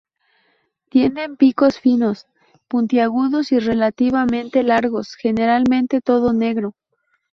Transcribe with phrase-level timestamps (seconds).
[0.89, 2.25] Tienen picos finos,
[2.67, 6.73] puntiagudos y relativamente largos, generalmente todo negro.